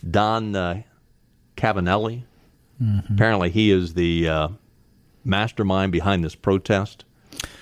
[0.10, 0.82] Don uh,
[1.56, 2.24] Cavanelli,
[3.10, 4.48] apparently he is the uh,
[5.24, 7.06] mastermind behind this protest.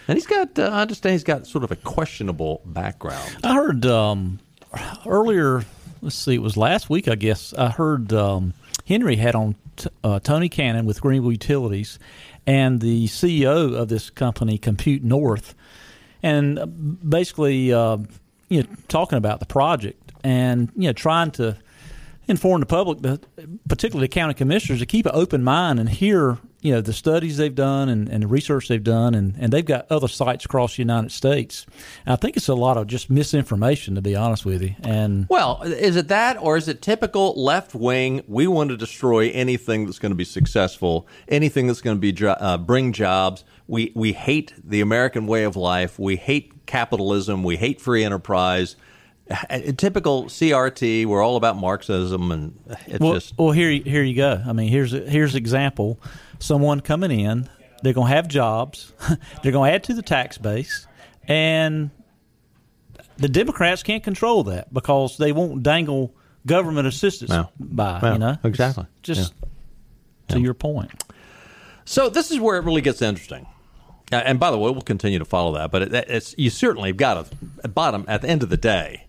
[0.07, 3.37] And he's got, uh, I understand he's got sort of a questionable background.
[3.43, 4.39] I heard um,
[5.05, 5.65] earlier.
[6.01, 7.53] Let's see, it was last week, I guess.
[7.55, 8.53] I heard um,
[8.87, 11.99] Henry had on t- uh, Tony Cannon with Greenville Utilities
[12.47, 15.53] and the CEO of this company, Compute North,
[16.23, 17.97] and basically, uh,
[18.49, 21.57] you know, talking about the project and you know, trying to
[22.27, 23.19] inform the public,
[23.67, 27.37] particularly the county commissioners, to keep an open mind and hear, you know the studies
[27.37, 30.75] they've done and, and the research they've done, and, and they've got other sites across
[30.75, 31.65] the United States.
[32.05, 34.75] And I think it's a lot of just misinformation, to be honest with you.
[34.83, 38.21] And well, is it that, or is it typical left wing?
[38.27, 42.27] We want to destroy anything that's going to be successful, anything that's going to be
[42.27, 43.45] uh, bring jobs.
[43.65, 45.97] We we hate the American way of life.
[45.97, 47.43] We hate capitalism.
[47.43, 48.75] We hate free enterprise.
[49.49, 53.51] A typical CRT, we're all about Marxism, and it's well, just well.
[53.51, 54.41] Here, here you go.
[54.45, 55.99] I mean, here's here's example
[56.39, 57.49] someone coming in.
[57.83, 58.93] They're going to have jobs.
[59.43, 60.87] they're going to add to the tax base,
[61.27, 61.91] and
[63.17, 67.49] the Democrats can't control that because they won't dangle government assistance no.
[67.59, 67.99] by.
[68.01, 68.85] Well, you know, exactly.
[69.03, 69.47] Just yeah.
[70.29, 70.45] to yeah.
[70.45, 71.03] your point.
[71.85, 73.47] So this is where it really gets interesting.
[74.11, 75.71] And by the way, we'll continue to follow that.
[75.71, 77.29] But it's you certainly have got
[77.63, 79.06] a bottom at the end of the day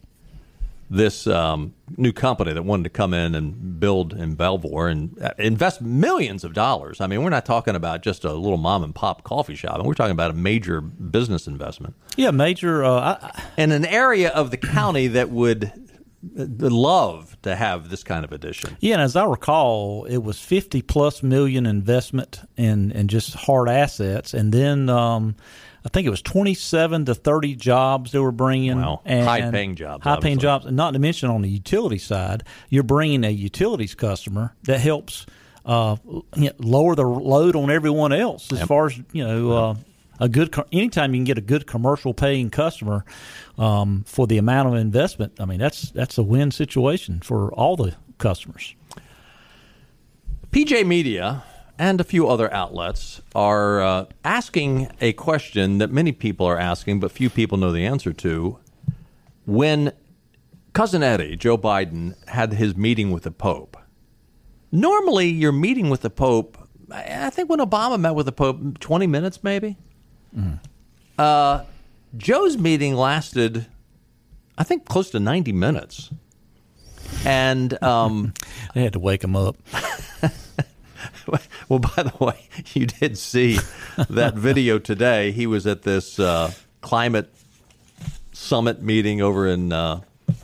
[0.91, 5.33] this um, new company that wanted to come in and build in Belvoir and uh,
[5.39, 7.01] invest millions of dollars.
[7.01, 9.77] I mean, we're not talking about just a little mom and pop coffee shop.
[9.77, 11.95] and we're talking about a major business investment.
[12.17, 12.85] Yeah, major.
[12.85, 15.65] Uh, in an area of the county that would
[16.39, 18.77] uh, love to have this kind of addition.
[18.81, 23.69] Yeah, and as I recall, it was fifty plus million investment in in just hard
[23.69, 24.89] assets, and then.
[24.89, 25.37] Um,
[25.89, 28.77] I think it was 27 to 30 jobs they were bringing.
[29.25, 30.05] High paying jobs.
[30.05, 30.67] High paying jobs.
[30.67, 35.25] And not to mention on the utility side, you're bringing a utilities customer that helps
[35.65, 35.97] uh,
[36.59, 38.69] lower the load on everyone else as yep.
[38.69, 39.75] far as, you know, uh,
[40.21, 43.07] a good anytime you can get a good commercial paying customer
[43.57, 47.77] um, for the amount of investment i mean that's that's a win situation for all
[47.77, 48.75] the customers
[50.51, 51.45] pj media
[51.79, 56.99] and a few other outlets are uh, asking a question that many people are asking,
[56.99, 58.59] but few people know the answer to.
[59.47, 59.93] When
[60.73, 63.77] cousin Eddie, Joe Biden, had his meeting with the Pope,
[64.73, 66.59] normally your meeting with the Pope,
[66.91, 69.77] I think when Obama met with the Pope, 20 minutes maybe.
[70.37, 70.59] Mm.
[71.17, 71.65] Uh,
[72.17, 73.67] Joe's meeting lasted,
[74.57, 76.11] I think, close to 90 minutes.
[77.25, 78.35] And um,
[78.75, 79.57] they had to wake him up.
[81.69, 83.59] well, by the way, you did see
[84.09, 85.33] that video today.
[85.33, 87.33] He was at this uh, climate
[88.33, 90.01] summit meeting over in uh,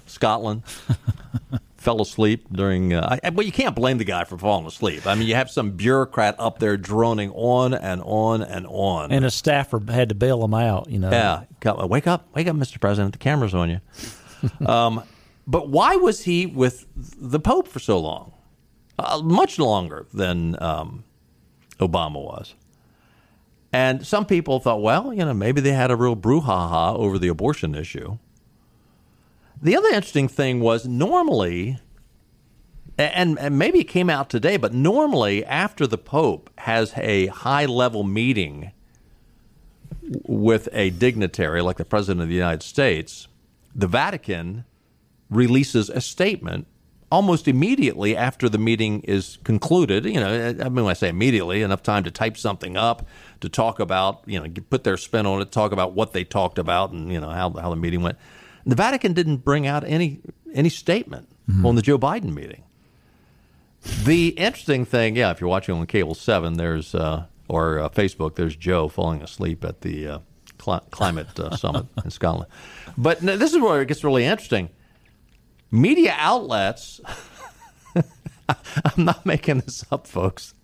[0.06, 0.62] Scotland.
[1.76, 2.94] Fell asleep during.
[2.94, 5.06] Uh, I, well, you can't blame the guy for falling asleep.
[5.06, 9.22] I mean, you have some bureaucrat up there droning on and on and on, and
[9.22, 10.88] a staffer had to bail him out.
[10.88, 11.10] You know.
[11.10, 11.44] Yeah,
[11.84, 12.80] wake up, wake up, Mr.
[12.80, 13.12] President.
[13.12, 13.80] The camera's on you.
[14.66, 15.02] um,
[15.46, 18.32] but why was he with the Pope for so long?
[18.98, 21.04] Uh, much longer than um,
[21.78, 22.54] Obama was.
[23.72, 27.28] And some people thought, well, you know, maybe they had a real brouhaha over the
[27.28, 28.18] abortion issue.
[29.60, 31.78] The other interesting thing was normally,
[32.96, 37.66] and, and maybe it came out today, but normally after the Pope has a high
[37.66, 38.70] level meeting
[40.26, 43.26] with a dignitary like the President of the United States,
[43.74, 44.64] the Vatican
[45.30, 46.66] releases a statement
[47.14, 50.04] almost immediately after the meeting is concluded.
[50.04, 53.06] You know, I mean, when I say immediately, enough time to type something up,
[53.40, 56.58] to talk about, you know, put their spin on it, talk about what they talked
[56.58, 58.18] about, and you know how how the meeting went.
[58.66, 60.20] The Vatican didn't bring out any
[60.52, 61.64] any statement mm-hmm.
[61.64, 62.64] on the Joe Biden meeting.
[64.02, 68.34] The interesting thing, yeah, if you're watching on Cable Seven, there's uh, or uh, Facebook,
[68.34, 70.18] there's Joe falling asleep at the uh,
[70.60, 72.50] cl- climate uh, summit in Scotland.
[72.98, 74.70] But this is where it gets really interesting
[75.74, 77.00] media outlets,
[77.96, 80.54] I'm not making this up, folks.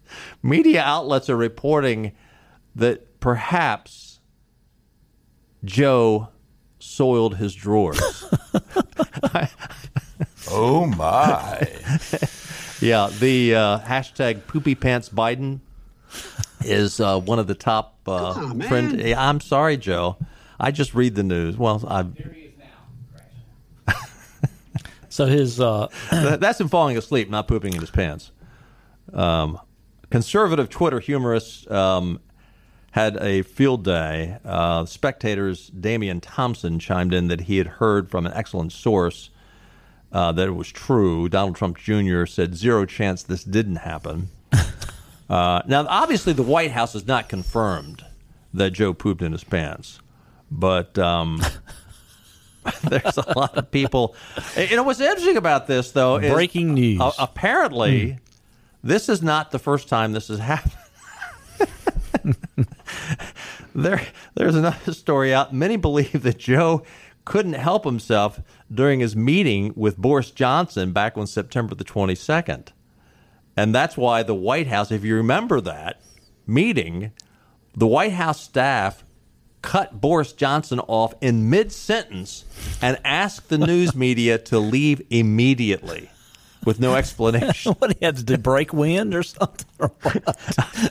[0.43, 2.13] Media outlets are reporting
[2.77, 4.21] that perhaps
[5.65, 6.29] Joe
[6.79, 8.01] soiled his drawers.
[10.51, 11.69] oh my!
[12.81, 15.61] yeah, the uh, hashtag Poopy Pants Biden
[16.63, 19.01] is uh, one of the top uh, on, trend.
[19.03, 20.17] I'm sorry, Joe.
[20.59, 21.57] I just read the news.
[21.57, 22.05] Well, I
[25.21, 28.33] so his uh, that's him falling asleep, not pooping in his pants.
[29.13, 29.61] Um,
[30.09, 32.21] conservative Twitter humorist um,
[32.93, 34.39] had a field day.
[34.43, 39.29] Uh, spectators Damian Thompson chimed in that he had heard from an excellent source
[40.11, 41.29] uh, that it was true.
[41.29, 42.25] Donald Trump Jr.
[42.25, 44.31] said zero chance this didn't happen.
[45.29, 48.05] Uh, now, obviously, the White House has not confirmed
[48.53, 50.01] that Joe pooped in his pants,
[50.51, 51.41] but um,
[52.85, 54.15] There's a lot of people.
[54.57, 57.01] You know what's interesting about this, though, is breaking news.
[57.01, 58.19] Uh, apparently, mm.
[58.83, 60.77] this is not the first time this has happened.
[63.75, 64.03] there,
[64.35, 65.55] there's another story out.
[65.55, 66.83] Many believe that Joe
[67.25, 68.41] couldn't help himself
[68.73, 72.69] during his meeting with Boris Johnson back on September the 22nd.
[73.57, 76.01] And that's why the White House, if you remember that,
[76.47, 77.13] meeting,
[77.75, 79.05] the White House staff
[79.63, 82.45] cut Boris Johnson off in mid sentence
[82.81, 86.11] and asked the news media to leave immediately
[86.65, 87.73] with no explanation.
[87.79, 89.67] what he had to do, break wind or something?
[89.79, 89.93] Or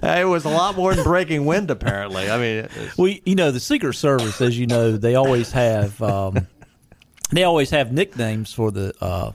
[0.03, 2.29] it was a lot more than breaking wind, apparently.
[2.29, 6.47] I mean, we, you know, the Secret Service, as you know, they always have, um,
[7.31, 8.93] they always have nicknames for the.
[9.01, 9.31] Uh,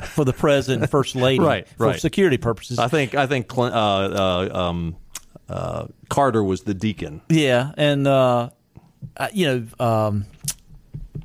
[0.00, 2.00] for the president and first lady, right, for right.
[2.00, 2.78] security purposes.
[2.78, 4.96] I think I think uh, uh, um,
[5.46, 7.20] uh, Carter was the deacon.
[7.28, 8.06] Yeah, and
[9.16, 10.26] uh, you know, um,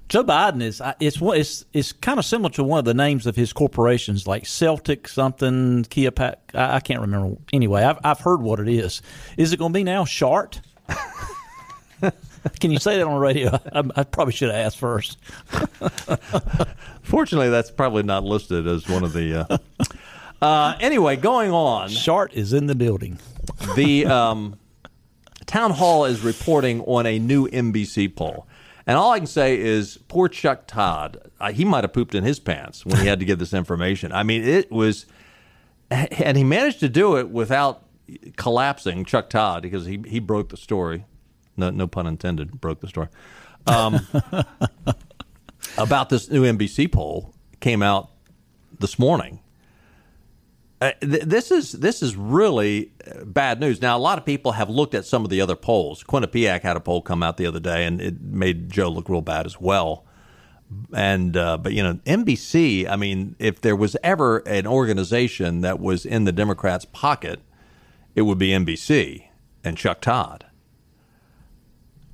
[0.07, 3.36] Joe Biden is it's it's it's kind of similar to one of the names of
[3.36, 6.51] his corporations, like Celtic something, Kia Pac.
[6.53, 7.36] I, I can't remember.
[7.51, 9.01] Anyway, I've I've heard what it is.
[9.38, 10.61] Is it going to be now Shart?
[12.59, 13.59] Can you say that on the radio?
[13.73, 15.17] I, I probably should have asked first.
[17.01, 19.47] Fortunately, that's probably not listed as one of the.
[19.49, 19.57] Uh...
[20.41, 21.89] Uh, anyway, going on.
[21.89, 23.17] Shart is in the building.
[23.76, 24.59] The um,
[25.45, 28.47] Townhall is reporting on a new NBC poll.
[28.87, 32.23] And all I can say is, poor Chuck Todd, uh, he might have pooped in
[32.23, 34.11] his pants when he had to give this information.
[34.11, 35.07] I mean, it was,
[35.89, 37.83] and he managed to do it without
[38.35, 41.05] collapsing Chuck Todd because he, he broke the story.
[41.57, 43.07] No, no pun intended, broke the story.
[43.65, 44.05] Um,
[45.77, 48.11] about this new NBC poll came out
[48.79, 49.39] this morning.
[50.86, 53.81] Uh, th- this is this is really uh, bad news.
[53.81, 56.03] Now, a lot of people have looked at some of the other polls.
[56.03, 59.21] Quinnipiac had a poll come out the other day, and it made Joe look real
[59.21, 60.05] bad as well.
[60.93, 62.88] And uh, but you know, NBC.
[62.88, 67.39] I mean, if there was ever an organization that was in the Democrats' pocket,
[68.13, 69.29] it would be NBC
[69.63, 70.45] and Chuck Todd.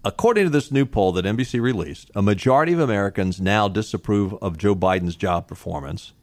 [0.06, 4.58] According to this new poll that NBC released, a majority of Americans now disapprove of
[4.58, 6.14] Joe Biden's job performance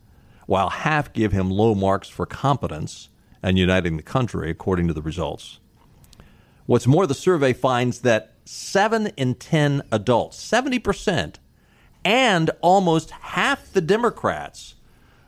[0.49, 3.11] while half give him low marks for competence
[3.43, 5.61] and uniting the country, according to the results.
[6.65, 11.35] What's more, the survey finds that 7 in 10 adults, 70%,
[12.03, 14.77] and almost half the Democrats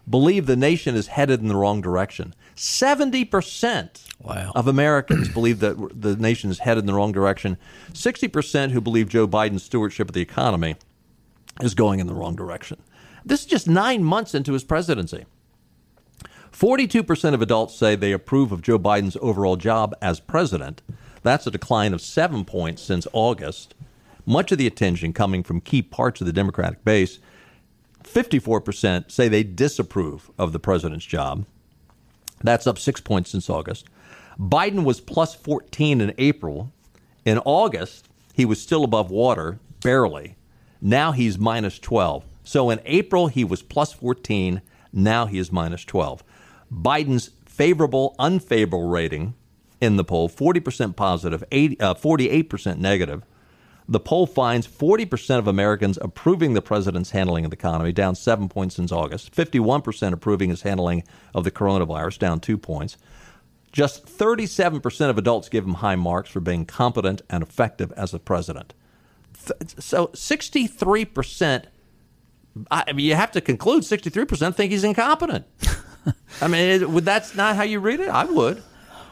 [0.09, 2.35] believe the nation is headed in the wrong direction.
[2.57, 4.53] 70% wow.
[4.55, 7.59] of Americans believe that the nation is headed in the wrong direction.
[7.93, 10.77] 60% who believe Joe Biden's stewardship of the economy
[11.61, 12.79] is going in the wrong direction.
[13.25, 15.27] This is just nine months into his presidency.
[16.53, 20.83] 42% of adults say they approve of Joe Biden's overall job as president.
[21.23, 23.75] That's a decline of seven points since August.
[24.27, 27.19] Much of the attention coming from key parts of the Democratic base.
[28.05, 31.45] 54% say they disapprove of the president's job.
[32.43, 33.87] That's up six points since August.
[34.39, 36.73] Biden was plus 14 in April.
[37.25, 40.37] In August, he was still above water, barely.
[40.81, 42.25] Now he's minus 12.
[42.51, 44.61] So in April, he was plus 14.
[44.93, 46.25] Now he is minus 12.
[46.69, 49.35] Biden's favorable, unfavorable rating
[49.81, 53.25] in the poll 40% positive, 80, uh, 48% negative.
[53.87, 58.49] The poll finds 40% of Americans approving the president's handling of the economy, down seven
[58.49, 59.33] points since August.
[59.33, 62.97] 51% approving his handling of the coronavirus, down two points.
[63.71, 68.19] Just 37% of adults give him high marks for being competent and effective as a
[68.19, 68.75] president.
[69.79, 71.67] So 63%
[72.71, 75.47] I mean, you have to conclude 63% think he's incompetent.
[76.41, 78.09] I mean, would that's not how you read it?
[78.09, 78.63] I would.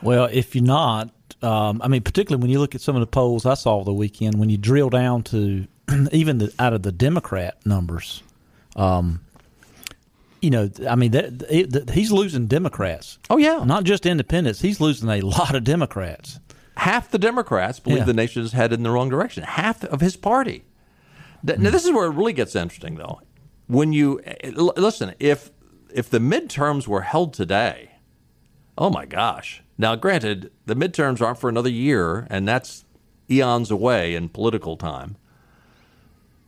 [0.03, 1.11] Well, if you're not,
[1.43, 3.93] um, I mean, particularly when you look at some of the polls I saw the
[3.93, 5.67] weekend, when you drill down to
[6.13, 8.23] even the, out of the Democrat numbers,
[8.77, 9.21] um,
[10.41, 13.19] you know, I mean, that, it, he's losing Democrats.
[13.29, 14.61] Oh yeah, not just independents.
[14.61, 16.39] He's losing a lot of Democrats.
[16.77, 18.05] Half the Democrats believe Yeah.
[18.05, 19.43] the nation is headed in the wrong direction.
[19.43, 20.63] Half of his party.
[21.43, 23.21] Now, this is where it really gets interesting, though.
[23.69, 25.51] When you eh, listen, if
[25.95, 27.93] if the midterms were held today,
[28.77, 29.63] oh my gosh!
[29.77, 32.85] Now, granted, the midterms aren't for another year, and that's
[33.31, 35.17] eons away in political time.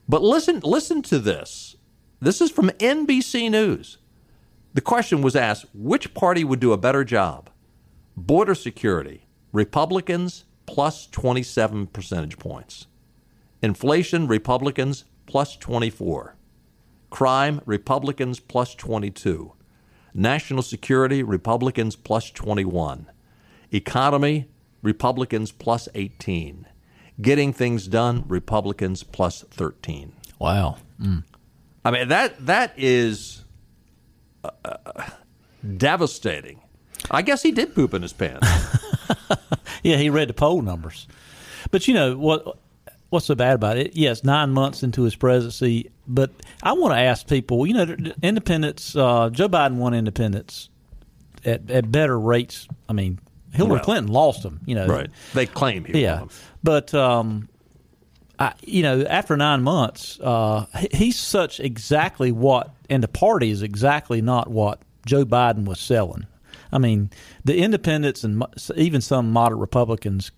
[0.09, 1.77] But listen, listen to this.
[2.21, 3.99] This is from NBC News.
[4.73, 7.51] The question was asked: Which party would do a better job?
[8.17, 12.87] Border security, Republicans plus 27 percentage points.
[13.63, 16.37] Inflation, Republicans plus 24.
[17.11, 19.53] Crime, Republicans plus 22.
[20.15, 23.11] National security, Republicans plus 21.
[23.73, 24.49] Economy,
[24.83, 26.67] Republicans plus 18.
[27.21, 30.13] Getting things done, Republicans plus 13.
[30.39, 30.79] Wow.
[31.01, 31.25] Mm.
[31.85, 33.45] I mean that that is
[34.45, 35.11] uh, uh,
[35.77, 36.61] devastating.
[37.11, 38.47] I guess he did poop in his pants.
[39.83, 41.07] Yeah, he read the poll numbers.
[41.71, 42.59] But you know what?
[43.11, 43.97] What's so bad about it?
[43.97, 45.91] Yes, nine months into his presidency.
[46.13, 46.31] But
[46.63, 47.67] I want to ask people.
[47.67, 48.97] You know, independents.
[48.97, 50.69] Uh, Joe Biden won independents
[51.45, 52.67] at, at better rates.
[52.89, 53.19] I mean,
[53.53, 54.61] Hillary Well, Clinton lost them.
[54.67, 55.11] You know, Right.
[55.35, 56.25] They claim he yeah,
[56.63, 57.49] but um,
[58.39, 63.63] I, you know, after nine months, uh, he's such exactly what, and the party is
[63.63, 66.27] exactly not what Joe Biden was selling.
[66.73, 67.11] I mean,
[67.45, 68.45] the independents and
[68.77, 70.31] even some moderate Republicans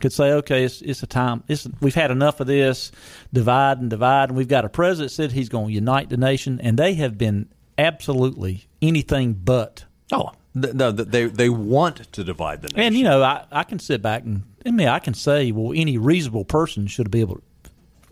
[0.00, 1.42] could say, "Okay, it's, it's a time.
[1.48, 2.92] It's, we've had enough of this
[3.32, 6.60] divide and divide, and we've got a president said he's going to unite the nation,
[6.62, 12.62] and they have been absolutely anything but." Oh, no, th- they they want to divide
[12.62, 12.80] the nation.
[12.80, 15.72] And you know, I, I can sit back and I mean, I can say, well,
[15.74, 17.42] any reasonable person should be able to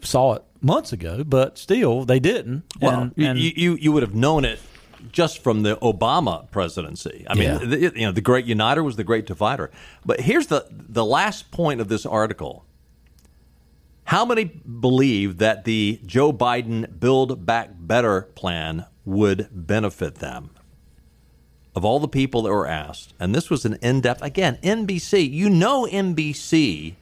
[0.06, 2.64] saw it months ago, but still, they didn't.
[2.80, 4.60] Well, and, and you, you you would have known it
[5.12, 7.24] just from the Obama presidency.
[7.28, 7.58] I mean, Yeah.
[7.58, 9.70] the, you know, the great uniter was the great divider.
[10.04, 12.64] But here's the the last point of this article.
[14.08, 20.50] How many believe that the Joe Biden Build Back Better plan would benefit them?
[21.74, 25.28] Of all the people that were asked, and this was an in depth, again, NBC,
[25.28, 26.94] you know, NBC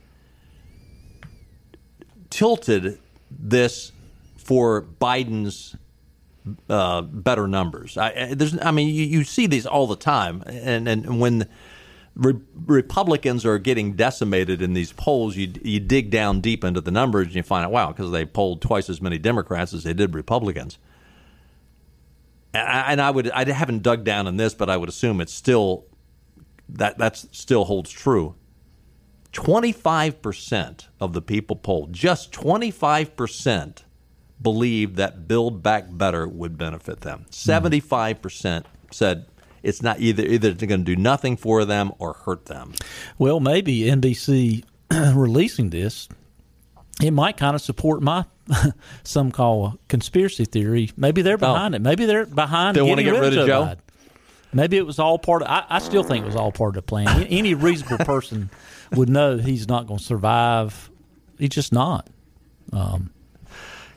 [2.31, 2.99] tilted
[3.31, 3.93] this
[4.37, 5.77] for Biden's
[6.69, 7.97] uh, better numbers.
[7.97, 11.49] I, there's, I mean, you, you see these all the time, and and when
[12.15, 16.91] re- Republicans are getting decimated in these polls, you you dig down deep into the
[16.91, 19.95] numbers and you find out, wow, because they polled twice as many Democrats as they
[19.95, 20.79] did Republicans.
[22.55, 25.21] And I, and I would, I haven't dug down in this, but I would assume
[25.21, 25.87] it's still
[26.69, 28.35] that that's still holds true.
[29.33, 33.83] 25% of the people polled, just 25%
[34.43, 37.27] believed that Build Back Better would benefit them.
[37.31, 39.27] 75% said
[39.63, 42.75] it's not either either it's going to do nothing for them or hurt them.
[43.19, 44.65] well, maybe NBC
[45.15, 46.09] releasing this,
[47.01, 48.25] it might kind of support my
[49.05, 50.91] some call a conspiracy theory.
[50.97, 51.81] Maybe they're behind it.
[51.81, 52.77] Maybe they're behind.
[52.77, 53.63] They wanna getting get rid of Joe?
[53.65, 53.79] Biden.
[54.55, 55.49] Maybe it was all part of.
[55.49, 57.09] I, I still think it was all part of the plan.
[57.25, 58.51] Any reasonable person
[58.93, 60.91] would know he's not going to survive.
[61.39, 62.09] He's just not.
[62.73, 63.11] Um,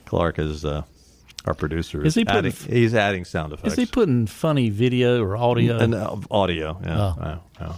[0.06, 0.84] Clark is uh,
[1.46, 2.04] our producer.
[2.06, 3.74] Is he adding, putting- he's adding sound effects.
[3.74, 5.78] is he putting funny video or audio?
[5.78, 7.00] And uh, audio, yeah.
[7.00, 7.16] Oh.
[7.22, 7.74] yeah, yeah.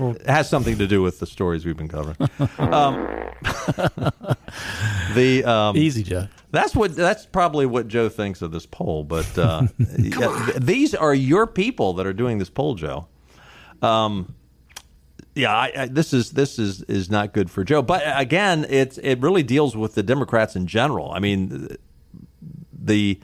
[0.00, 2.16] It has something to do with the stories we've been covering.
[2.58, 2.94] um,
[5.14, 6.28] the um, Easy, Joe.
[6.52, 6.94] That's what.
[6.94, 9.02] That's probably what Joe thinks of this poll.
[9.02, 9.66] But uh,
[9.98, 13.08] yeah, th- these are your people that are doing this poll, Joe.
[13.82, 14.34] Um,
[15.38, 17.80] yeah, I, I, this is this is is not good for Joe.
[17.80, 21.12] But again, it's it really deals with the Democrats in general.
[21.12, 21.68] I mean,
[22.72, 23.20] the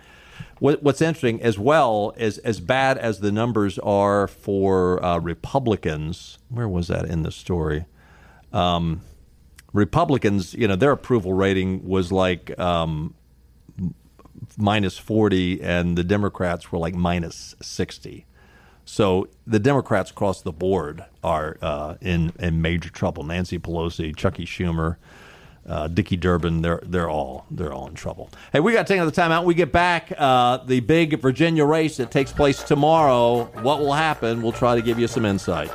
[0.60, 6.38] what, what's interesting as well is as bad as the numbers are for uh, Republicans.
[6.48, 7.84] Where was that in the story?
[8.52, 9.00] Um,
[9.72, 13.14] Republicans, you know, their approval rating was like um,
[14.56, 18.24] minus 40, and the Democrats were like minus 60.
[18.85, 23.24] So the Democrats across the board are uh, in in major trouble.
[23.24, 24.97] Nancy Pelosi, Chucky Schumer,
[25.66, 28.30] uh, Dickie Durbin, they're they're all they're all in trouble.
[28.53, 29.45] Hey, we got to take another time out.
[29.45, 33.45] We get back uh, the big Virginia race that takes place tomorrow.
[33.62, 34.43] What will happen?
[34.43, 35.70] We'll try to give you some insight.